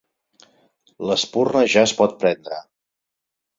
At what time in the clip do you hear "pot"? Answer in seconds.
2.01-2.19